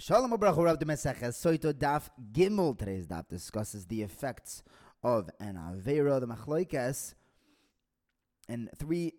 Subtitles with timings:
[0.00, 2.78] Shalom Abrachu Rav Demeseches Soito Daf Gimel.
[2.78, 4.62] Today's daf discusses the effects
[5.02, 7.14] of an Avera, the Machloikes,
[8.48, 9.14] in three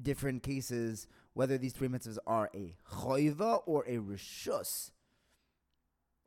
[0.00, 4.92] different cases, whether these three mitzvahs are a choiva or a rishus.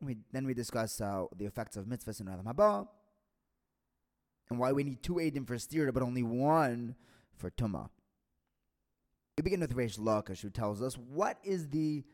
[0.02, 2.86] We, then we discuss uh, the effects of mitzvahs in Olam Haba,
[4.50, 6.94] and why we need two Eidim for stira, but only one
[7.38, 7.88] for Tumah.
[9.38, 12.04] We begin with Reish Lakish, who tells us what is the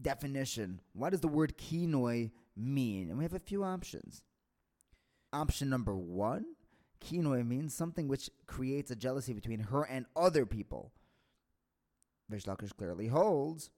[0.00, 0.80] definition.
[0.92, 3.08] What does the word kinoi mean?
[3.08, 4.22] And we have a few options.
[5.32, 6.44] Option number one
[7.00, 10.92] kinoi means something which creates a jealousy between her and other people.
[12.30, 13.70] Reish Lakish clearly holds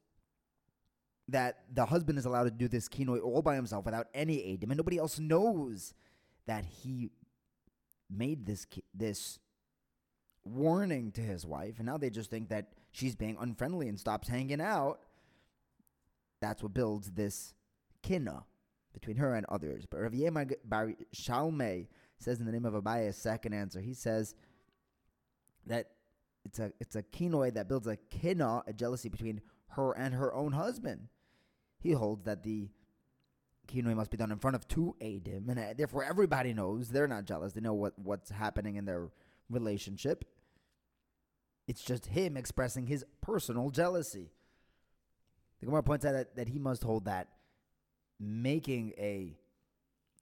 [1.29, 4.63] that the husband is allowed to do this kinoi all by himself without any aid,
[4.63, 5.95] and nobody else knows
[6.47, 7.11] that he
[8.09, 9.39] made this this
[10.45, 14.27] warning to his wife, and now they just think that she's being unfriendly and stops
[14.27, 15.01] hanging out.
[16.41, 17.55] That's what builds this
[18.03, 18.45] kinna
[18.93, 19.85] between her and others.
[19.89, 24.35] But Rav Yemar Bar Shalmei says in the name of Abaye's second answer, he says
[25.67, 25.91] that
[26.45, 30.35] it's a it's a kinoi that builds a kinna, a jealousy between her and her
[30.35, 31.09] own husband.
[31.79, 32.69] He holds that the
[33.69, 37.07] kinoi must be done in front of two Adim, and uh, therefore everybody knows they're
[37.07, 37.53] not jealous.
[37.53, 39.11] They know what, what's happening in their
[39.49, 40.25] relationship.
[41.69, 44.33] It's just him expressing his personal jealousy.
[45.61, 47.29] The Gemara points out that, that he must hold that
[48.19, 49.37] making a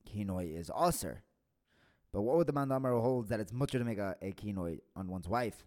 [0.09, 1.23] kinoi is aser.
[2.13, 4.81] But what would the man Mandamar hold that it's mutter to make a, a kinoi
[4.97, 5.67] on one's wife?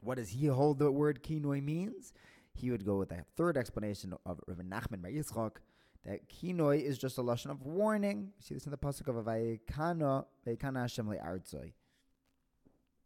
[0.00, 2.12] What does he hold the word kinoi means?
[2.52, 5.56] He would go with the third explanation of Rav Nachman Bar Yitzchak,
[6.04, 8.32] that kinoi is just a lashon of warning.
[8.38, 11.72] You see this in the pasuk of Vayikana Vayikana Hashem le'artzoi.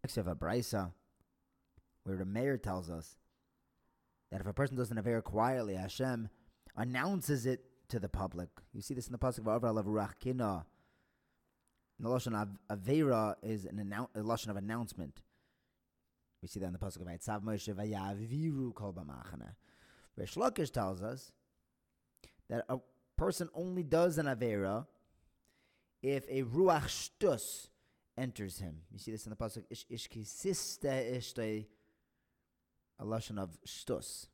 [0.03, 0.92] Next, you have a brisa
[2.05, 3.17] where the Meir tells us
[4.31, 6.28] that if a person does an aver quietly, Hashem
[6.77, 8.48] announces it to the public.
[8.72, 10.64] You see this in the pasuk of Avra Ruach Kina.
[11.98, 15.22] The lashon of avera is an annou- a lashon of announcement.
[16.41, 19.55] We see that in the pasuk of Vaitzav Moshe Vayaviru Kol B'Machana.
[20.19, 21.32] Reish Lakish tells us
[22.49, 22.78] that a
[23.16, 24.87] person only does an avera
[26.03, 27.69] if a ruach shtus
[28.16, 28.76] enters him.
[28.91, 31.66] You see this in the pasuk ish ishkisiste ishtei
[33.00, 34.27] a lashon of shtus.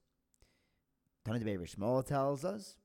[1.25, 2.77] Tana de Shmuel tells us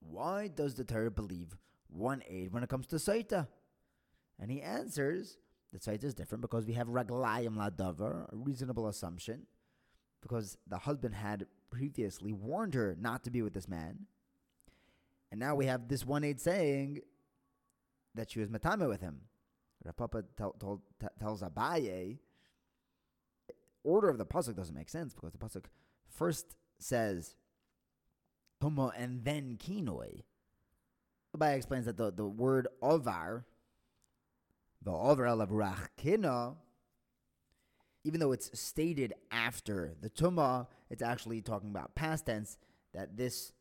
[0.00, 1.56] why does the Torah believe
[1.88, 3.48] one aid when it comes to Saita?
[4.38, 5.38] And he answers
[5.72, 9.46] that Saita is different because we have raglayim ladavar, a reasonable assumption,
[10.20, 14.06] because the husband had previously warned her not to be with this man.
[15.30, 17.00] And now we have this one aid saying
[18.14, 19.22] that she was matame with him.
[19.84, 22.18] Rav Papa tell, told, t- tells Abaye,
[23.84, 25.64] order of the pasuk doesn't make sense because the pasuk
[26.08, 27.36] first says
[28.60, 30.22] Tomo and then kinoi.
[31.36, 33.44] Abaye explains that the, the word ovar,
[34.82, 36.54] the ovar el kina,
[38.04, 42.56] even though it's stated after the tuma, it's actually talking about past tense
[42.92, 43.52] that this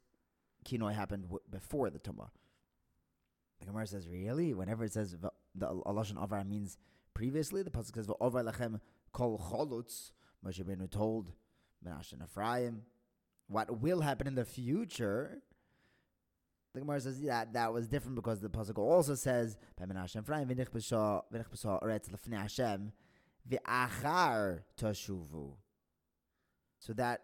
[0.66, 2.30] kinoi happened w- before the tuma.
[3.60, 4.54] The Gemara says, really?
[4.54, 5.18] Whenever it says
[5.56, 6.78] the alashon avar means
[7.14, 8.80] previously, the pasuk says "Avar lechem
[9.14, 10.12] kol cholutz."
[10.46, 11.32] Moshe Rabbeinu told
[11.86, 12.84] Menashe and Ephraim
[13.48, 15.42] what will happen in the future.
[16.74, 20.50] The Gemara says that that was different because the pasuk also says by Menashe Ephraim
[20.50, 22.92] v'nich b'sha v'nich b'sha oretz lefnei Hashem
[23.50, 25.54] v'achar tashuvu.
[26.80, 27.22] So that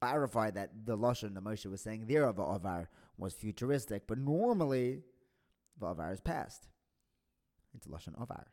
[0.00, 5.02] clarified that the lashon the Moshe was saying there of avar was futuristic, but normally
[5.78, 6.68] the avar is past.
[7.74, 8.46] It's lashon avar.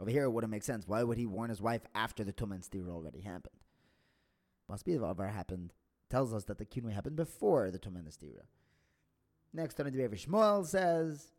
[0.00, 0.86] Over here, it wouldn't make sense.
[0.86, 3.56] Why would he warn his wife after the tumah and steer already happened?
[4.68, 5.72] Must be the avar happened.
[6.10, 8.44] Tells us that the kinui happened before the and stira.
[9.52, 11.32] Next, Tanna Devei Shmuel says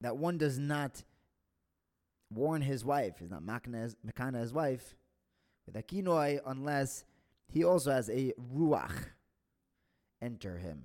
[0.00, 1.02] that one does not
[2.30, 3.16] warn his wife.
[3.18, 4.96] He's not makana his wife
[5.66, 7.04] with a kinoi unless
[7.48, 9.10] he also has a ruach
[10.20, 10.84] enter him.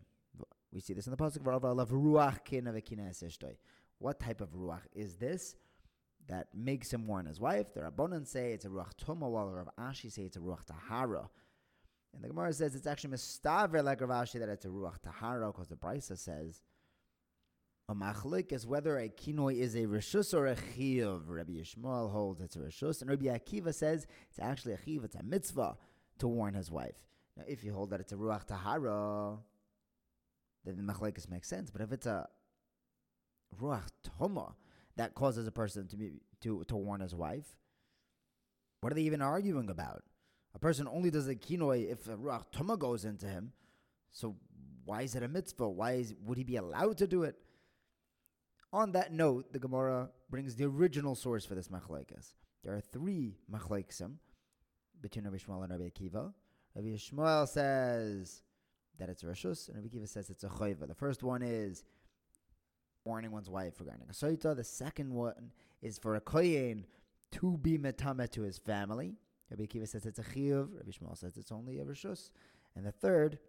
[0.71, 3.55] We see this in the pasuk of ruach
[3.99, 5.55] What type of ruach is this
[6.27, 7.73] that makes him warn his wife?
[7.73, 11.29] The Rabbanon say it's a ruach Toma, while Rav Ashi say it's a ruach tahara.
[12.13, 15.47] And the Gemara says it's actually mistaver like Rav Ashi that it's a ruach tahara
[15.47, 16.61] because the Brisa says
[17.89, 21.29] a machlik is whether a kinoi is a rishus or a chiv.
[21.29, 25.05] Rabbi Yishmael holds it's a rishus, and Rabbi Akiva says it's actually a chiv.
[25.05, 25.77] It's a mitzvah
[26.19, 26.97] to warn his wife.
[27.37, 29.37] Now, if you hold that it's a ruach tahara,
[30.65, 31.69] then the machlekes makes sense.
[31.69, 32.27] But if it's a
[33.57, 34.55] ruach toma
[34.97, 36.11] that causes a person to be
[36.41, 37.55] to to warn his wife,
[38.81, 40.03] what are they even arguing about?
[40.53, 43.53] A person only does a kinoi if a ruach tuma goes into him.
[44.11, 44.35] So
[44.85, 45.69] why is it a mitzvah?
[45.69, 47.35] Why is, would he be allowed to do it?
[48.71, 52.33] On that note, the Gemara brings the original source for this machlekes.
[52.63, 54.13] There are three machleksim
[55.01, 56.33] between Rabbi Yishmael and Rabbi Akiva.
[56.75, 58.41] Rabbi Yishmael says
[58.97, 60.87] that it's rishus, and Rabbi Akiva says it's a chayva.
[60.87, 61.83] The first one is
[63.07, 64.55] warning one's wife regarding a soita.
[64.55, 65.51] The second one
[65.81, 66.85] is for a kohen
[67.31, 69.15] to be metame to his family.
[69.49, 70.75] Rabbi Akiva says it's a chiyuv.
[70.75, 72.31] Rabbi Yishmael says it's only a rishus.
[72.75, 73.39] And the third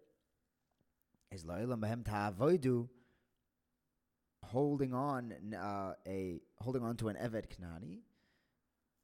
[1.31, 2.87] is lo'ilam behem ta'avoidu,
[4.45, 7.99] holding on uh, a holding on to an eved knani.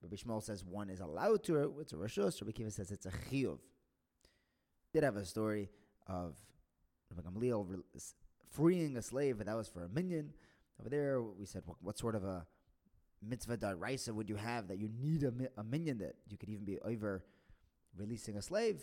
[0.01, 1.69] Rabbi Yishmael says one is allowed to it.
[1.81, 2.41] It's a rishus.
[2.41, 3.59] Rabbi Akiva says it's a chiyuv.
[4.93, 5.69] Did have a story
[6.07, 6.37] of
[7.13, 7.83] Rabbi Gamliel
[8.51, 10.31] freeing a slave, but that was for a minyan.
[10.80, 12.45] Over there, we said, what, what sort of a
[13.22, 16.66] mitzvah daraisa would you have that you need a, a minyan that you could even
[16.66, 17.24] be over
[17.98, 18.81] releasing a slave?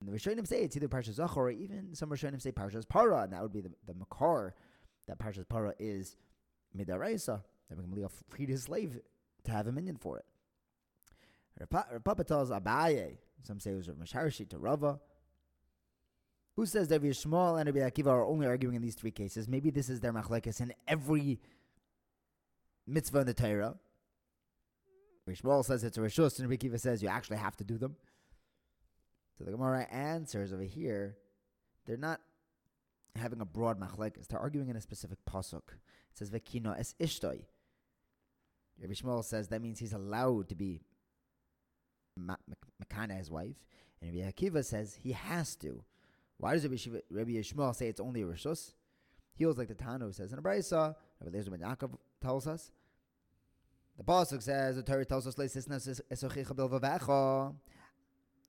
[0.00, 3.22] And the Rishonim say it's either Parsha Zachor or even some Rishonim say Parshas Para,
[3.22, 4.54] and that would be the, the Makar
[5.08, 6.16] that Parshas Para is
[6.76, 7.42] midaraisa.
[7.68, 9.00] That Gamliel freed his slave
[9.44, 10.24] to have a minyan for it.
[12.04, 15.00] Papa tells Abaye, some say it was Masharshi to Rava.
[16.56, 19.46] Who says that Yishmael and Rabbi Akiva are only arguing in these three cases?
[19.46, 21.38] Maybe this is their machlekes in every
[22.86, 23.74] mitzvah in the Torah.
[25.28, 27.96] Yishmael says it's a rishus, and Rabbi Akiva says you actually have to do them.
[29.36, 31.18] So the Gemara answers over here,
[31.84, 32.20] they're not
[33.16, 34.28] having a broad machlekes.
[34.28, 35.68] They're arguing in a specific pasuk.
[35.68, 37.42] It says vekino es ishtoi.
[38.80, 40.80] Rabbi Yishmael says that means he's allowed to be
[42.18, 43.56] makana his wife,
[44.00, 45.84] and Rabbi Akiva says he has to.
[46.38, 48.72] Why does Rabbi, Shiva, Yishmael say it's only a Rishus?
[49.34, 52.72] He was like the Tanu says in a Brisa, Rabbi Lezer ben Yaakov tells us.
[53.96, 55.36] The Pasuk says, the Torah tells us,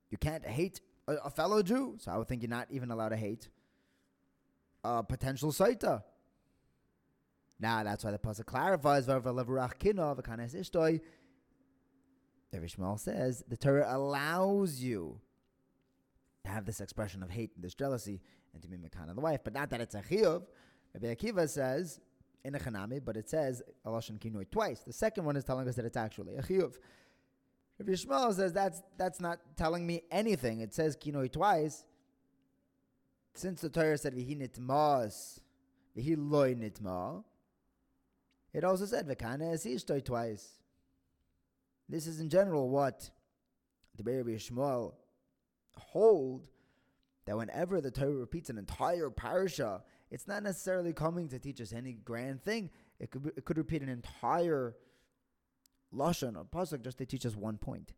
[0.10, 1.96] you can't hate a, a, fellow Jew.
[2.00, 3.48] So I would think you're not even allowed to hate
[4.84, 6.04] a potential Saita.
[7.60, 9.30] Now that's why the Pasuk clarifies, Rabbi
[12.54, 15.22] Yishmael says, the Torah allows you
[16.48, 18.22] to have this expression of hate and this jealousy
[18.54, 20.44] and to be mekan the wife, but not that it's a chiyuv.
[20.94, 22.00] Rabbi Akiva says
[22.44, 24.80] in a chanami, but it says aloshan kinoi twice.
[24.80, 26.74] The second one is telling us that it's actually a chiyuv.
[27.80, 30.62] Rabbi Yishmael says that's that's not telling me anything.
[30.62, 31.86] It says kinoi twice.
[33.36, 35.42] Since the Torah said vihi nitmas,
[35.96, 37.24] vihi loy nitma,
[38.54, 40.54] it also said v'kana esishtoi twice.
[41.90, 43.12] This is in general what
[43.96, 44.94] the Rabbi Yishmael
[45.78, 46.50] hold
[47.26, 51.74] that whenever the Torah repeats an entire parasha, it's not necessarily coming to teach us
[51.74, 52.70] any grand thing.
[53.00, 54.76] It could, it could repeat an entire
[55.94, 57.94] lashon or pasuk just to teach us one point.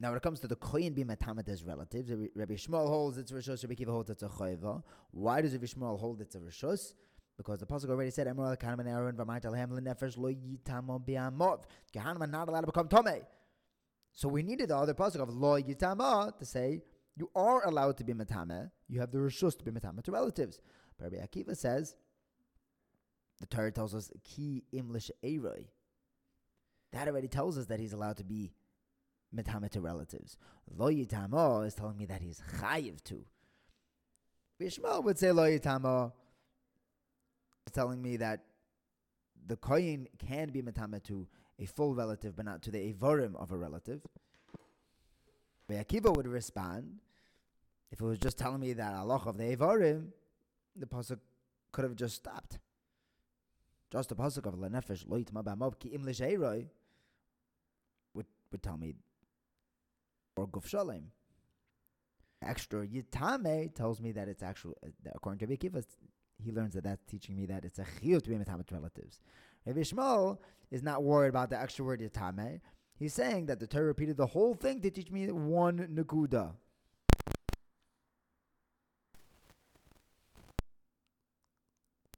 [0.00, 3.62] Now, when it comes to the koyin being matamet relatives, Rabbi Yishmael holds it's rishos,
[3.62, 4.82] Rabbi Akiva holds it's a chayva.
[5.12, 6.94] Why does Rabbi Yishmael hold it's a rishos?
[7.36, 11.62] Because the pasuk already said, "Emerald kahanim and Aaron v'martel hem lenefesh lo yitamo bi'amov."
[11.94, 13.24] Kahanim are not allowed to become tomei.
[14.14, 16.80] So we needed the other pasuk of lo yitama to say
[17.16, 18.70] you are allowed to be matame.
[18.88, 20.60] You have the rishus to be matame to relatives.
[20.98, 21.96] But Rabbi Akiva says
[23.40, 25.66] the Torah tells us ki imlish eroi.
[26.92, 28.52] That already tells us that he's allowed to be
[29.34, 30.36] matame to relatives.
[30.70, 33.24] Lo yitama is telling me that he's chayiv to.
[34.60, 36.12] Bishma would say lo yitama
[37.66, 38.44] is telling me that
[39.46, 41.26] the koyin can be matame to
[41.58, 44.00] a full relative, but not to the Evarim of a relative.
[45.70, 46.98] Akiva would respond,
[47.90, 50.08] if it was just telling me that Allah of the Evarim,
[50.76, 51.18] the Pasuk
[51.72, 52.58] could have just stopped.
[53.90, 56.04] Just the Pasuk of Lanefesh Loit Mabamov Ki Im
[58.14, 58.94] would, would tell me,
[60.36, 61.12] or Guf Shalem.
[62.42, 65.84] Extra Yitame tells me that it's actually, uh, according to Akiva,
[66.42, 68.38] he learns that that's teaching me that it's a chiyuv to be
[68.72, 69.20] relatives.
[69.66, 70.38] Rabbi Yishmael
[70.70, 72.56] is not worried about the extra word yitame.
[72.56, 72.58] Eh?
[72.98, 76.52] He's saying that the Torah repeated the whole thing to teach me one nakuda.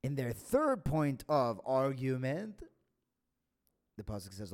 [0.03, 2.63] In their third point of argument,
[3.97, 4.53] the pasuk says,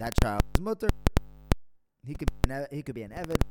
[0.00, 0.88] that child's mother.
[2.06, 3.42] He could be an, he could be an Eved,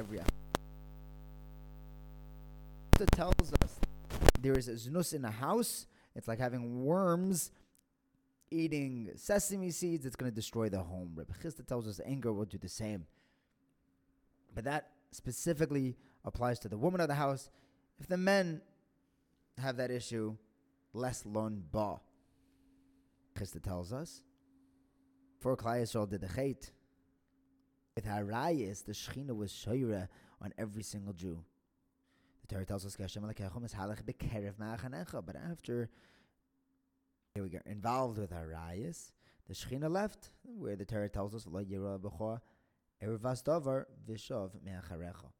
[0.00, 0.18] every
[3.00, 3.78] It tells us
[4.40, 5.86] there is a znus in a house.
[6.16, 7.50] It's like having worms
[8.50, 10.06] eating sesame seeds.
[10.06, 11.12] It's going to destroy the home.
[11.14, 13.06] Reb Chisda tells us anger will do the same.
[14.54, 17.50] But that specifically applies to the woman of the house.
[17.98, 18.62] If the men
[19.58, 20.36] have that issue,
[20.94, 22.00] less lon ba.
[23.38, 24.22] Chisda tells us.
[25.40, 26.70] For Klal Yisrael did the chait
[27.94, 30.08] with Harayas, the Shechina was Shoira
[30.40, 31.42] on every single Jew.
[32.42, 33.04] The Torah tells us, But
[35.36, 35.90] after
[37.34, 39.12] here we get involved with Harayas,
[39.48, 42.40] the Shechina left, where the Torah tells us, Lo Yira B'choa,
[43.02, 45.30] Ervas Dover, Vishov Me'acharecha.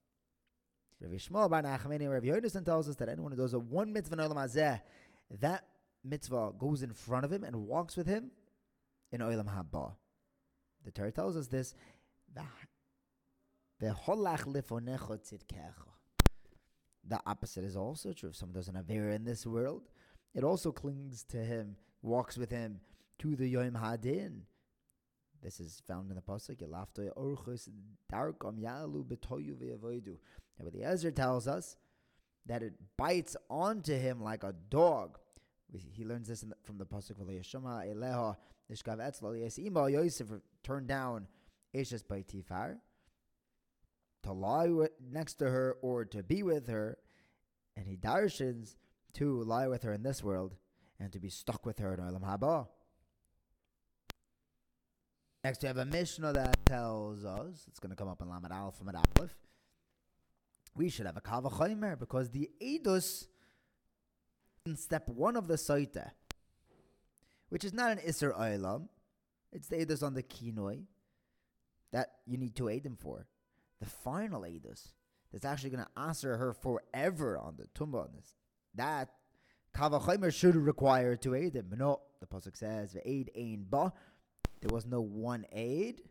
[1.01, 4.21] Rabbi Shmuel Bar Nachmani, Rabbi Yonason tells us that anyone who does a one mitzvah
[4.21, 4.81] in Olam Hazeh,
[5.41, 5.65] that
[6.05, 8.31] mitzvah goes in front of him and walks with him
[9.11, 9.95] in Olam Haba.
[10.85, 11.75] The Torah tells us this
[17.07, 18.31] the opposite is also true.
[18.31, 19.89] If someone doesn't have Vera in this world,
[20.35, 22.81] it also clings to him, walks with him
[23.19, 24.43] to the Yom Hadin.
[25.43, 26.59] This is found in the pasuk.
[30.73, 31.77] The Ezra tells us
[32.47, 35.19] that it bites onto him like a dog.
[35.73, 37.17] He learns this the, from the pasuk.
[40.63, 41.27] Turned down
[41.75, 42.79] Ishes by Tifar,
[44.23, 46.99] to lie next to her or to be with her,
[47.77, 48.77] and he darshins
[49.15, 50.57] to lie with her in this world
[50.99, 52.69] and to be stuck with her in Olam Haba.
[55.43, 58.53] Next, we have a Mishnah that tells us, it's going to come up in Lamed
[58.53, 59.35] Aleph from Aleph,
[60.77, 63.27] we should have a Kavachomer because the Edus
[64.67, 66.11] in step one of the Saita,
[67.49, 68.89] which is not an Isser Olam,
[69.53, 70.85] it's the Edus on the Kinoi,
[71.93, 73.27] that you need to aid them for.
[73.81, 74.89] The final Eidos
[75.33, 78.35] that's actually going to answer her forever on the Tuma on this.
[78.75, 79.11] That
[79.75, 81.55] Kavachimer should require to aid.
[81.55, 83.93] But no, the Pasuk says, the aid ain ba.
[84.61, 86.03] There was no one aid.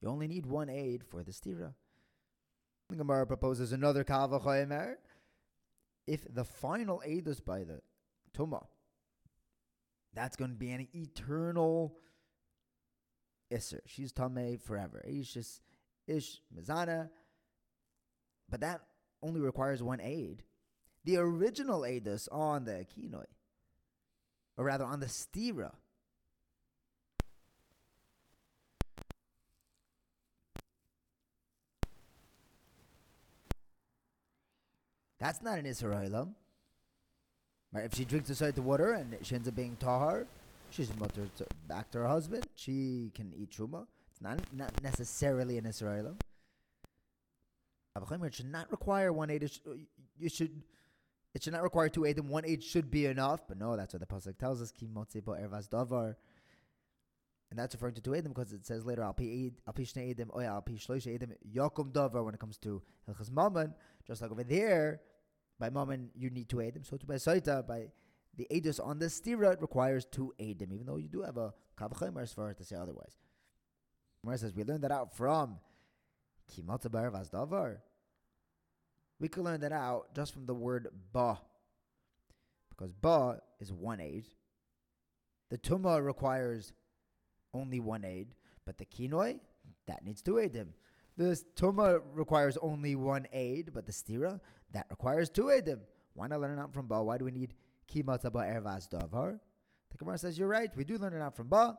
[0.00, 1.72] You only need one aid for the stira.
[2.90, 4.96] The Gemara proposes another Kavachimer.
[6.06, 7.80] If the final aid is by the
[8.36, 8.66] Tuma,
[10.12, 11.96] that's going to be an eternal
[13.52, 13.80] Isser.
[13.86, 15.02] She's Tameh forever.
[15.06, 15.36] Ish
[16.06, 17.10] Ish Mizana.
[18.50, 18.82] But that
[19.22, 20.42] only requires one aid.
[21.04, 23.26] The original Aedus on the Kinoi,
[24.56, 25.72] or rather on the Stira,
[35.24, 36.34] That's not an Isser Olam.
[37.72, 37.86] Right?
[37.86, 40.26] If she drinks the water and she ends up being tahar,
[40.74, 41.28] She's mutter
[41.68, 42.48] back to her husband.
[42.56, 43.86] She can eat truma.
[44.10, 46.16] It's not not necessarily an Isser Olam.
[48.26, 49.44] It should not require one aid.
[49.44, 49.74] Uh,
[50.18, 50.62] you should.
[51.32, 52.18] It should not require two aid.
[52.18, 53.46] One aid should be enough.
[53.46, 54.72] But no, that's what the pasuk tells us.
[54.72, 56.16] Ki ervas davar.
[57.50, 60.54] And that's referring to two Edim because it says later, Al Pi Shnei Edim, yeah,
[60.54, 63.74] Al Pi Shloisha Edim, Yakum Dover when it comes to Hilchas Mammon.
[64.04, 65.02] Just like over there,
[65.60, 66.84] by Mammon you need two Edim.
[66.84, 67.90] So to by Saita, by
[68.36, 72.22] the Edus on the Stira, requires two Edim, even though you do have a Kavachimer
[72.22, 73.16] as far as to say otherwise.
[74.22, 75.58] Where says we learned that out from
[76.50, 77.78] kimatabar Vazdavar.
[79.20, 81.38] We could learn that out just from the word Ba.
[82.70, 84.24] Because Ba is one aid.
[85.50, 86.72] The Tuma requires
[87.52, 88.34] only one aid,
[88.66, 89.38] but the Kinoi,
[89.86, 90.68] that needs two aidim.
[91.16, 94.40] The Tuma requires only one aid, but the Stira,
[94.72, 95.80] that requires two aidim.
[96.14, 97.02] Why not learn out from Ba?
[97.02, 97.54] Why do we need
[97.92, 99.38] Kimata Ba Ervaz Davar?
[99.90, 101.78] The Gemara says, You're right, we do learn it out from Ba.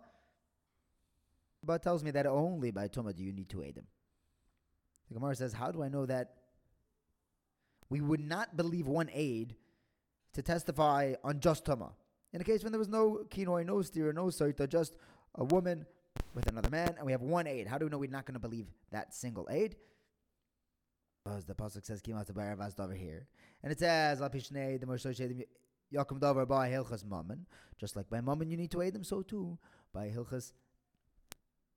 [1.63, 3.88] But tells me that only by Tuma do you need to aid him.
[5.09, 6.33] The Gemara says, How do I know that
[7.89, 9.55] we would not believe one aid
[10.33, 11.91] to testify on just Tuma?
[12.33, 14.95] In a case when there was no kinoi, no steer, no saita, just
[15.35, 15.85] a woman
[16.33, 17.67] with another man, and we have one aid.
[17.67, 19.75] How do we know we're not going to believe that single aid?
[21.24, 23.27] Because the pasuk says kimat over here,
[23.63, 25.47] and it says la pishnei the
[25.95, 27.45] yakum davar by hilchas mammon.
[27.77, 29.57] Just like by mammon you need to aid them, so too
[29.93, 30.53] by hilchas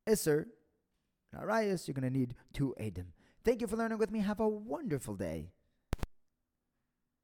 [0.07, 0.49] iser.
[1.37, 3.13] Arayas, you're going to need to aid them.
[3.45, 4.21] Thank you for learning with me.
[4.21, 5.53] Have a wonderful day.